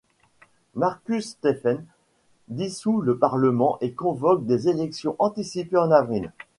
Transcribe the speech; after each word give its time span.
Marcus 0.73 1.21
Stephen 1.29 1.85
dissout 2.47 3.01
le 3.01 3.19
Parlement 3.19 3.77
et 3.81 3.93
convoque 3.93 4.47
des 4.47 4.67
élections 4.67 5.15
anticipées 5.19 5.77
en 5.77 5.91
avril. 5.91 6.31